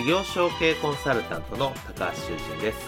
[0.00, 2.78] 事業承継コンサルタントの高橋修人です。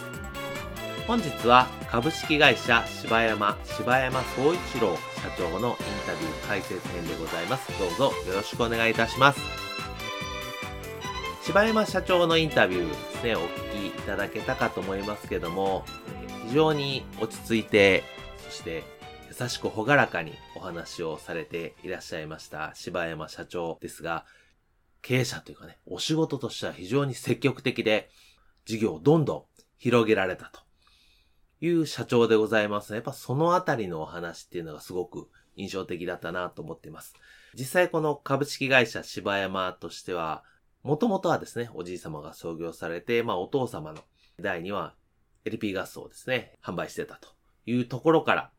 [1.07, 7.71] 本日は株式会社柴山柴山総一郎社長のインタビュー解説編でございます。
[7.79, 9.41] どうぞよろしくお願いいたします。
[11.43, 15.85] 柴山社長のインタビューですね、お聞きいただけたかと思いますけども、
[16.47, 18.05] 非常に落ち着いて、
[18.39, 18.85] そして
[19.39, 24.25] 優しく朗らかにお話をされていらっしゃいました柴山社長ですが、
[25.03, 28.09] 経営者というかね、お仕事としては非常に積極的で、
[28.65, 29.43] 事業をどんどん
[29.79, 30.61] 広げられたと
[31.61, 37.15] いう社長でございますやっぱそのあたりのお話っていうのがすごく印象的だったなと思っています。
[37.55, 40.45] 実際この株式会社柴山としては、
[40.83, 44.01] もともとはですね、おじい様が創業されて、まあお父様の
[44.41, 44.95] 代には
[45.45, 47.29] LP ガスをですね、販売してたと
[47.67, 48.51] いうところから、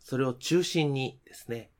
[0.00, 1.70] それを中心にですね、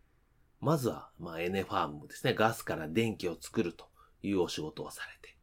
[0.60, 3.86] まずは、まあ、エネファームですね、ガスから電気を作ると
[4.22, 5.36] いうお仕事をされて、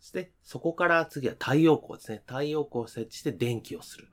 [0.00, 2.22] そしてそこから次は太陽光ですね。
[2.26, 4.08] 太陽光を設置して電気をする。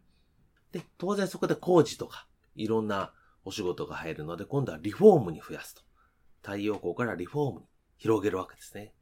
[0.72, 3.14] で、当然そこで工事とかいろんな
[3.46, 5.82] お仕事が入るので、今度はリフォームに増やすと。
[6.42, 7.68] 太陽光からリフォームに
[7.98, 8.94] 広げるわけですね。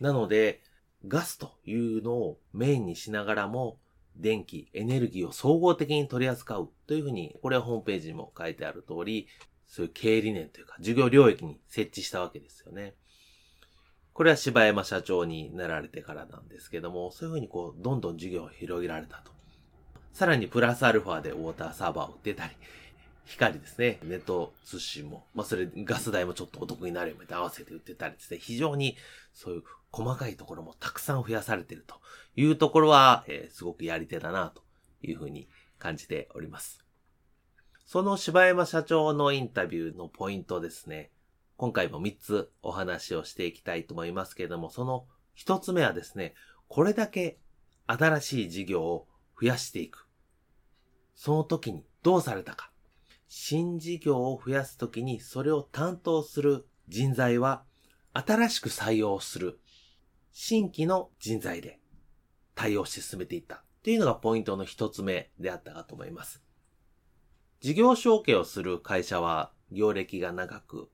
[0.00, 0.62] なので、
[1.06, 3.78] ガスというのをメインにしながらも、
[4.16, 9.26] 電気、エネルギーを総合的に取り扱うというふうに、これはホームページにも書いてある通り、
[9.66, 12.94] そういう経営理念というか、事業領域に設置したわけですよね。
[14.14, 19.32] これは柴山社長になられてからなんですけども、そういうふうにこう、どんどん事業を広げられたと。
[20.12, 22.52] さらにプラスアルファでウォーターサーバーを売ってたり、
[23.24, 28.96] 光ですね、ネット通信も、まあそれガス代もちょっとお得になるように合わせて売ってたりですね、非常に
[29.32, 31.96] そういう細かいところもたくさん増やされてると
[32.36, 34.62] いうところは、えー、すごくやり手だなと
[35.02, 35.48] いうふうに
[35.80, 36.84] 感じております。
[37.84, 41.10] その柴山社長のインタビューのポイントですね。
[41.56, 45.06] 今回も3つお話をしていきたいと思いますけれども、その
[45.38, 46.34] 1つ目はですね、
[46.68, 47.38] これだけ
[47.86, 49.06] 新しい事業を
[49.40, 50.08] 増やしていく。
[51.14, 52.70] その時にどうされたか。
[53.28, 57.64] 新事業を増やす時にそれを担当する人材は
[58.12, 59.58] 新しく採用する
[60.30, 61.80] 新規の人材で
[62.54, 66.42] 対応して進めていったっていうのがポイントの一つ目であったかと思います。
[67.60, 70.90] 事業承継をする会社は業歴が長く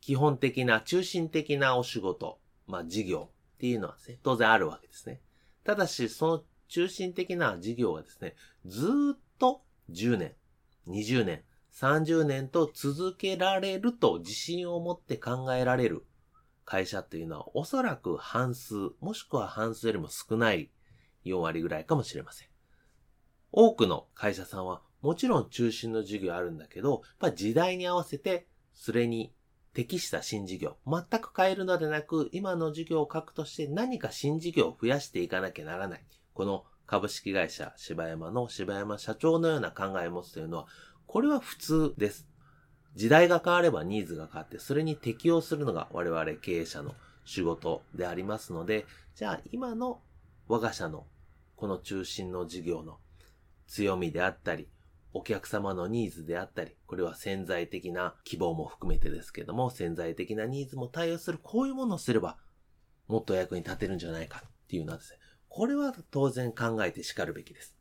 [0.00, 5.20] 基本的な、中心的なお仕事、まあ事業っていうのはですね、当然あるわけですね。
[5.64, 8.34] ただし、その中心的な事業がですね、
[8.64, 10.34] ずっと10年、
[10.86, 16.04] 20年、30年と続けられると自信を持って考えられる
[16.64, 20.70] 会社っていうのはおそらく半数、もしくは半数よりも少ない
[21.24, 22.48] 4割ぐらいかもしれません。
[23.52, 29.32] 多くの会社さんはもちろん中心の事業あるんだけど、やっぱ時代に合わせてそれに
[29.72, 36.04] 適した新事業、全く変えるのでなく、今の事業を核として何か新事業を増やしていかなきゃならない。
[36.34, 40.66] この株式会社柴山の柴山社長のような考えを持つというのは、
[41.06, 42.26] これは普通です。
[42.96, 46.94] 時代が変わればニーズが変わって、それに適応するのが我々経営者の
[47.24, 50.00] 仕事でありますので、じゃあ今の
[50.48, 51.06] 我が社の
[51.54, 52.98] この中心の事業の
[53.68, 54.68] 強みであったり、
[55.12, 62.38] お客様のニーズであったり、これは潜在的な希望も含めてですけども、潜在的なニーズも対応する、こういうものをすれば、
[63.08, 65.18] もっと役に立てるんじゃないかっていうのはですね、
[65.48, 67.76] これは当然考えて叱るべきです。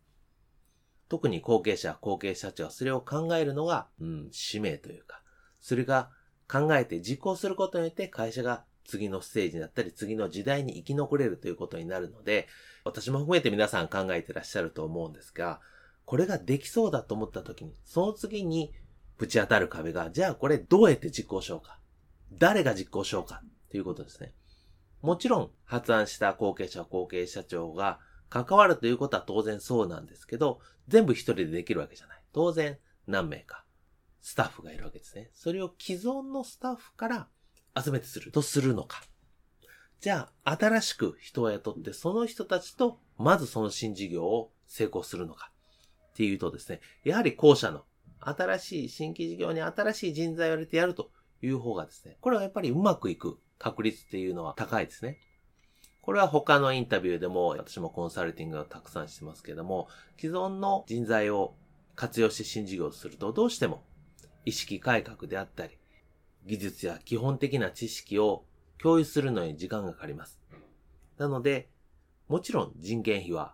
[1.08, 5.22] 特に後継者、後継社長はそれを考えるのが、うん、使命というか、
[5.60, 6.10] それが
[6.52, 12.48] 考えて実行することによって会社が次のステージだったり、次の時代に生き残れるということになるので、
[12.84, 15.62] 私も含めて皆さん考えてらっしゃると思うんですが、
[16.10, 18.74] これができそうだと思った時に、その次に
[19.20, 21.80] ぶち当たる壁が、じゃあこれどうやって実行しようか。
[22.34, 24.34] 誰が実行しようかっていうことですね。
[25.04, 32.24] もちろん、発案した後継者、後継社長が関わるということは当然そうなんですけど、全部一人でできるわけじゃない。
[32.34, 33.64] 当然何名か
[34.20, 35.30] スタッフがいるわけですね。
[35.36, 37.28] それを既存のスタッフから
[37.80, 39.04] 集めてするとするのか。
[40.02, 45.52] じゃあ、新しく人を雇って、その人たちと、まずその新事業を成功するのか。
[46.20, 47.86] っていうとですね、やはり後者の
[48.20, 51.12] 新しい新規事業に新しい人材を入れてやると
[51.42, 55.18] いう方がですね、これはやっぱりうまくいく確率っていうのは高いですね。
[56.02, 59.88] これは他のインタビューでも、私もコンサルティングをたくさんしてますけども、
[60.18, 61.56] 既存の人材を
[61.96, 63.86] 活用して新事業をすると、どうしても
[64.44, 65.78] 意識改革であったり、
[66.46, 68.44] 技術や基本的な知識を
[68.82, 70.42] 共有するのに時間がかかります。
[71.18, 71.70] なので、
[72.28, 73.54] もちろん人件費は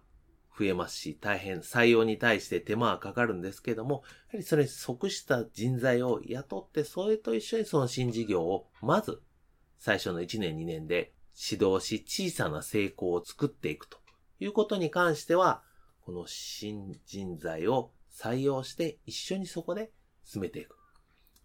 [0.58, 9.22] 増えますし、大変採用に対して手間はかかるんですけども、やはりそれに即した人材を雇って、それと一緒にその新事業を、まず、
[9.78, 11.14] 最初の1年2年で
[11.52, 13.98] 指導し、小さな成功を作っていくと
[14.40, 15.62] いうことに関しては、
[16.02, 19.92] この新人材を採用して一緒にそこで
[20.24, 20.78] 進めていく。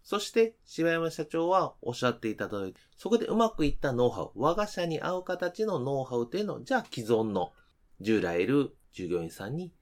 [0.03, 7.51] そして、柴山社長はおっしゃっていただいて、そこでうまくいったノウハウ、我が社に合う形のノウハウというのを、じゃあ既存の
[7.99, 9.73] 従来いる従業員さんに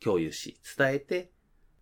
[0.00, 1.32] 共有し、伝えて、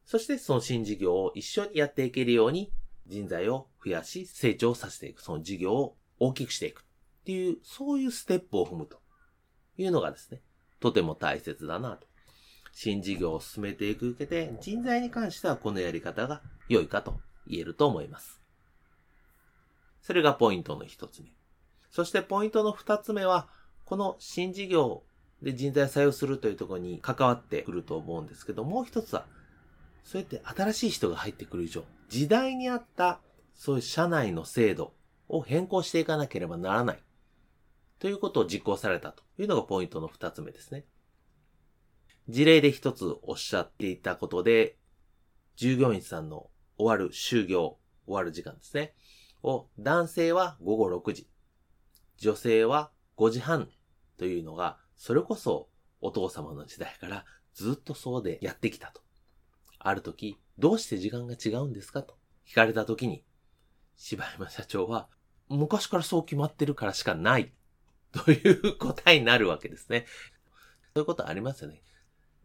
[0.04, 2.72] そしてその新事業を一緒にやっていけるように
[3.06, 5.22] 人材を増やし、成長させていく。
[5.22, 6.82] その事業を大きくしていく。
[6.82, 9.00] っていう、そういうステップを踏むと
[9.76, 10.42] いうのがですね、
[10.80, 12.06] とても大切だなと。
[12.72, 18.40] 新事業を進めていく上で、人材に関してはこのやり方が良いかと言えると思います。
[20.02, 21.32] それがポイントの一つ目。
[21.90, 23.48] そしてポイントの二つ目は、
[23.84, 25.02] この新事業
[25.42, 29.26] で人材採用するというところに関わってくると思うんですけど、もう一つは、
[30.04, 33.20] そうやって新しい人が入ってくる以上、時代に合った
[33.54, 34.94] そういう社内の制度
[35.28, 37.02] を変更していかなければならない。
[37.98, 40.86] ということを実行されたというのがポイントの二つ目ですね。
[42.28, 44.78] 事例で一つおっしゃっていたことで、
[45.56, 48.94] 従業員さんの終わる就業、終わる時間ですね。
[49.42, 51.28] を、男性は午後6時、
[52.16, 53.68] 女性は5時半
[54.16, 55.70] というのが、それこそ
[56.02, 57.24] お父様の時代から
[57.54, 59.00] ずっとそうでやってきたと。
[59.78, 63.24] ある時、どうして時間が違うんですかと聞かれた時に、
[63.96, 65.08] 柴山社長は、
[65.48, 67.54] 昔からそう決まってるからしかない
[68.12, 70.04] という答えになるわけですね。
[70.92, 71.82] そういうことありますよね。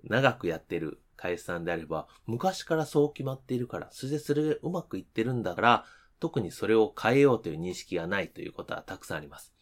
[0.06, 5.86] 長くやってる会社さんであれば、昔からそう決まっているから、そしてそれでうまくいってるんだから、
[6.22, 9.54] 特にそれを変えようという認識がないということはたくさんあります。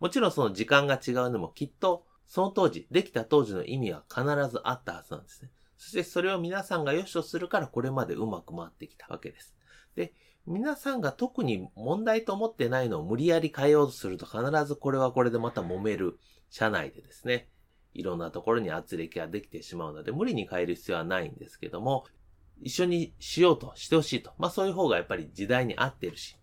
[0.00, 5.50] もちろんその時間が違うのもきっと、その当時、できた当時の意味は必ずあったはずなんですね。
[5.76, 9.52] そしてそれを皆さんが良しとするからこれまでうまく回ってきたわけです。
[9.96, 10.14] で、
[10.46, 17.48] 皆さんが特に問題と思ってないのを無理やり変えようとすると必ずこれはこれでまた揉める社内でですね。
[17.94, 22.04] いろんなところに圧力ができてしまうので、無理に変える必要はないんですけども、
[22.60, 24.34] 一緒にしようとしてほしいと。
[24.38, 26.36] まあそういう方がやっぱり時代に合ってるし、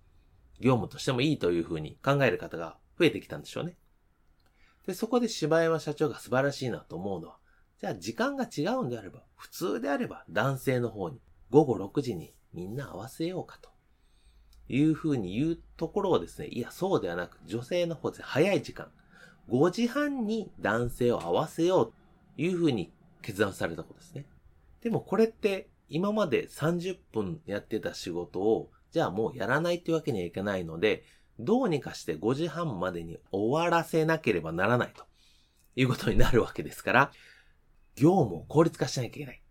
[0.59, 3.77] 業務としてもいいというふうに考える方が増えてきたんでしょうね。
[4.87, 7.37] で、そこで柴山社長が素晴らしいなと思うのは、
[7.79, 13.69] じゃあ時間が違うんであれば、普通であれば男性の方に午後6時にみんな合わせようかと。
[14.69, 18.91] いうふうに言うところをですね、いや、そうではなく、女性の方で早い時間、
[19.49, 21.93] 5時半に男性を合わせようと
[22.41, 24.25] いうふうに決断されたことですね。
[24.81, 31.03] でもこれって今まで30分やってた仕事をじゃあもうやらないってわけにはいかないので、
[31.39, 35.05] どうにかして5時半までに終わらせなければならないと
[35.75, 37.11] いうことになるわけですから、
[37.95, 39.41] 業務を効率化しなきゃいけない。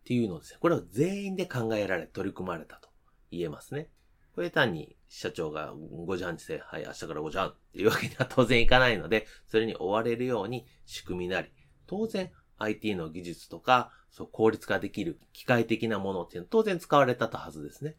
[0.00, 2.88] っていうのですね、これを全員で考えられ、取り組まれたと
[3.30, 3.88] 言えますね。
[4.34, 11.52] これ単に社長が5時半にして、はい、明日から5時半っていうわけには当然いかないので、それに追われるように仕組みなり、
[11.86, 17.96] 当然 IT の技術とか、そう効率化できる機械的なものっていうのは当然使われたとはずですね。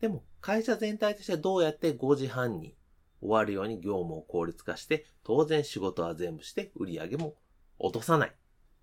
[0.00, 2.76] でも、会社全体としてどうやって5時半に
[3.20, 7.34] 終わるように業務を効率化して、当然仕事は全部して売り上げも
[7.78, 8.34] 落とさない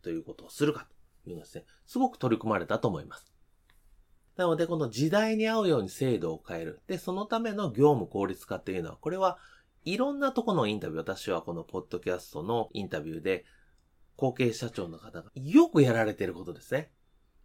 [0.01, 0.87] ということをするか
[1.23, 3.33] というのですね、すごく取り組まれたと思います。
[4.35, 6.81] なので、この時代に合うように制度を変える。
[6.87, 9.37] で、そのための業務効率化っていうのは、これは
[9.85, 13.45] いろんなとこのインタビュー、私はこのポッドキャストのインタビューで、
[14.15, 16.91] 後継社長の方がよくやられてることですね。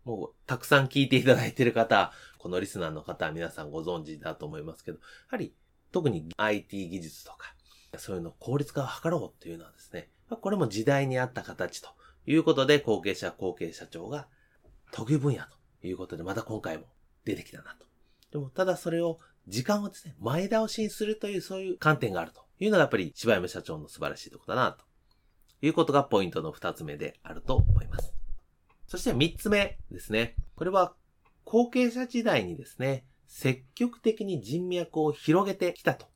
[0.09, 5.55] もう、たくさん聞いていただいている方、 このリスナーの方は皆さんご存知だと思いますけど、やはり、
[5.93, 7.55] 特に IT 技術とか、
[7.99, 11.91] そういうの効率化を図ろうっていうのはですね、これも時代に合った形と
[12.27, 14.29] いうことで、後継者、後継社長が
[14.93, 16.87] 得意分野ということで、また今回も
[17.25, 17.87] 出てきたなと。
[18.31, 24.85] でも、ただそれを、時間をですね、前倒しにするという、そういう観点があるというのがやっぱり柴山社長の素晴らしいところだなと
[25.61, 28.18] いうことがポイントの二つ目であると思います。
[28.89, 30.35] そして三つ目ですね。
[30.57, 30.95] これは
[31.45, 36.07] 後継者時代にですね、積極的に人脈を広げてきたと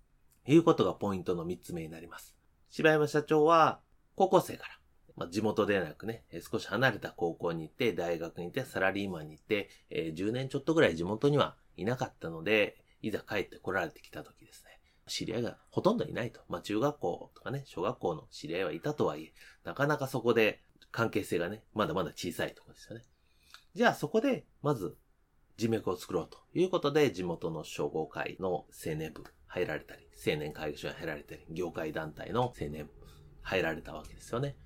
[0.46, 2.34] いうことがポイントの三つ目になります。
[2.70, 3.80] 柴山社長は
[4.16, 4.68] 高校生から、
[5.16, 14.80] まあ、地元ではなくね、少し離れた高校に行って、大学に行って、サラリーマンに行って、えー、10年ちょっとぐらい地元にはいなかったので、いざ帰って来られてきた時ですね。
[15.06, 16.40] 知り合いがほとんどいないと。
[16.48, 19.32] まあ中学校とかね、小学校の知り合いはいたとはいえ、
[19.64, 23.04] なかなかそこで関係性がね、まだまだ小さいところですよね。
[23.74, 24.96] じゃあそこで、まず
[25.56, 32.90] 人脈を作ろうということで、地元の商工会の青年部入られたり、青年会議所に入られたり、業界団体の青年部
[33.40, 34.56] 入られたわけですよね。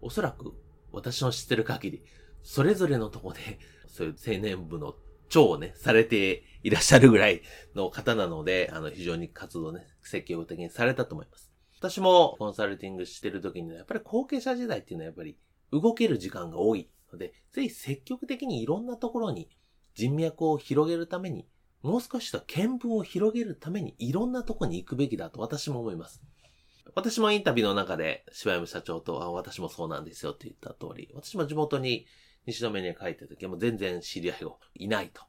[0.00, 0.54] おそらく
[0.92, 2.02] 私の知ってる限り、
[2.42, 3.40] それぞれのとこで、
[3.88, 4.94] そういう青年部の
[5.28, 7.42] 長をね、されていらっしゃるぐらい
[7.74, 11.52] の方なので、あの、非常に活動ね、積極的にされたと思います。
[11.78, 15.36] 私もコンサルティングしてる時には、やっぱり後継者時代っていうのはやっぱり
[15.72, 19.48] 動ける時間が多いので、ぜひ積極的にいろんなところに
[19.94, 21.48] 人脈を広げるために、
[21.82, 26.22] もう少しと見聞を広げるためにいろんなところに行くべきだと私も思います。
[26.94, 32.06] 私もインタビューの中で、柴山社長と、あ、私もそうなんですよって言った通り、私も地元に
[32.46, 35.22] 西宮に帰った時はも全然知り合いがいないと。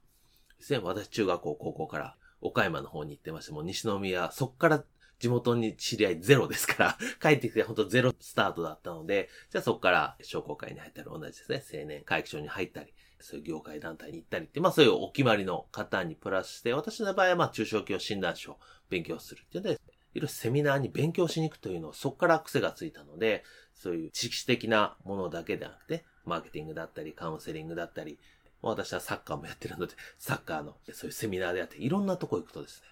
[0.57, 0.79] ですね。
[0.79, 4.83] 私中学校、高校から岡山の方に行ってまして、もう西宮、そっから
[5.23, 11.81] 地元に知り合いゼロですから 帰ってきてほんとゼロスタートだったので、じゃあそっから商工会に入ったり同じですね。
[11.81, 19.83] 青年会議所に入ったり、そういう業界団体に行ったりって、まあそういうお決まりの方にプラスして、私の場合はまあ中小企業診断書を勉強するっていうので、いろ
[20.15, 28.19] いろセミナーに勉強しに行くというのをそこから癖がついたので、そういう知識的なものだけではなくて、マーケティングだったり、カウンセリングだったり、
[28.61, 32.87] 私はサッカーもやってるので、サッカーのそういうセミナーであって、いろんなとこ行くとですね、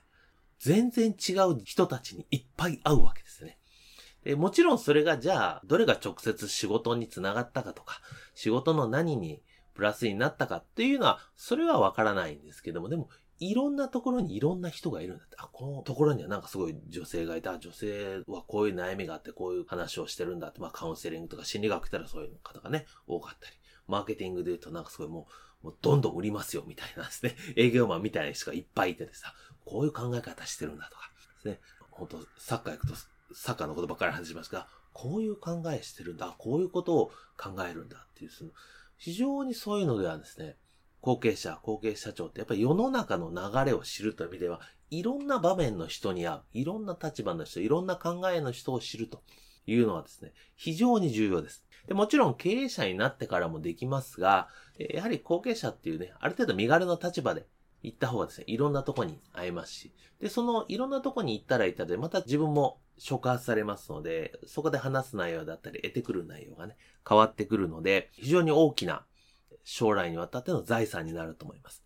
[0.62, 3.58] 全然違う人たちにいっぱい会うわけですね。
[4.24, 8.00] でもちろんそれがじゃあ、どれが直接仕事につながったかとか、
[8.36, 9.42] 仕事の何に
[9.74, 15.36] プラスになったかっていうのは、それはわからないんですけども、でも、いろんなところにいろんな人がいるんだって。
[15.40, 17.58] あ、このところにはなんかすごい女性がいた。
[17.58, 20.60] 女性はこういう悩みがあってこういう話をしてるんだって。
[20.60, 23.56] まあカウンセリングとか心理学ったらそういう方がね、多かったり。
[23.88, 25.28] マーケティングで言うとなんかすごいも
[25.64, 27.36] う、もうどんどん売りますよみたいなんですね。
[27.56, 29.34] 営業マンみたいな人がいっぱいいてですさ、
[29.66, 31.60] こういう考え方してるんだとかですね。
[31.90, 32.94] 本当サッカー行くと、
[33.34, 36.36] サッカーのことばっかり話しますが、こういう考えしてるんだ。
[36.38, 38.52] こういうことを考えるんだっていう、その、
[38.98, 40.58] 非常にそういうのではですね、
[41.02, 49.24] 後継者、後継社長ってやっぱり世の中の流れを知るという意味では、いろんな場面の人に会う、いろんな立場の人、いろんな考えの人を知ると
[49.66, 51.66] いうのはですね、非常に重要です。
[51.88, 57.48] でもちろん経営者になってからもできますが、やはり後継者っていうね、ある程度身軽の立場で
[57.84, 69.06] 行った方がですね、いろんなとこに会えますし、で、そのいろんなとこに行ったら行ったで、また自分も触発されますので、そこで話す内容だったり、得てくる内容がね、変わってくるので、非常に大きな
[69.64, 71.84] 将来にわたっての財産になると思います。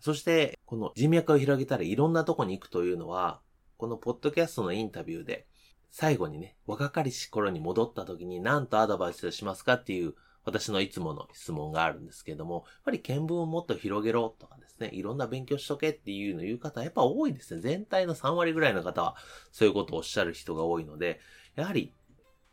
[0.00, 3.40] そして、この人脈を広げたらいろんなとこに行くというのは、
[3.78, 5.46] このポッドキャストのインタビューで、
[5.90, 17.60] 最後にね、若かりし頃に戻った時に何とアドバイスしますかっていう私のいつもの質問があるんですけども、やっぱり見聞をもっと広げろとかですね、いろんな勉強しとけっていうのを言う方はやっぱ多いですね。
[17.60, 19.16] 全体の3割ぐらいの方は
[19.52, 21.20] そういうことをおっしゃる人が多いので、
[21.54, 21.92] やはり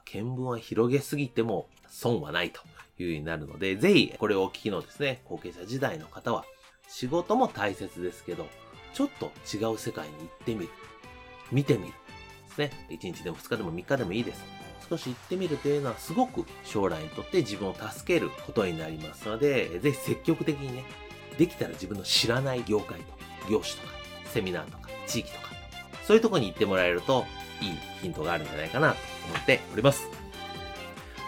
[0.05, 2.61] 見聞は広げすぎても損はないと
[2.97, 6.45] いうようになるので、ぜひこれをお聞きのですね、後継者時代の方は、
[6.87, 8.47] 仕事も大切ですけど、
[8.93, 10.69] ちょっと違う世界に行ってみる。
[11.51, 11.93] 見てみる。
[12.47, 12.71] ですね。
[12.89, 14.58] 1日でも2日でも3日でもいいです。
[14.89, 20.83] 少し行ってみるというのはすごく将来にとって自分を助けることになりますので、ぜひ積極的にね、
[21.37, 23.17] できたら自分の知らない業界とか、
[23.49, 23.93] 業種とか、
[24.25, 25.49] セミナーとか、地域とか、
[26.05, 27.25] そういうとこに行ってもらえると、
[27.61, 28.97] いいヒントがあるんじゃないかなと
[29.31, 30.07] 思っております。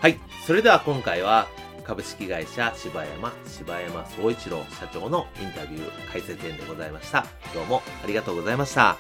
[0.02, 0.20] はい。
[0.48, 1.48] それでは今回は、
[1.84, 7.26] 株式会社柴山、柴山総一郎社長のインタビュー解説編でございました。
[7.54, 8.98] どうもありがとうございました。